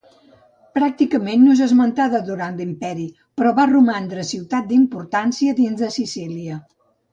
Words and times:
Pràcticament, 0.77 1.43
no 1.47 1.53
és 1.57 1.61
esmentada 1.65 2.21
durant 2.29 2.57
l'imperi, 2.63 3.05
però 3.41 3.53
va 3.61 3.67
romandre 3.73 4.27
ciutat 4.33 4.69
d'importància 4.75 5.57
dins 5.63 5.87
Sicília. 6.01 6.61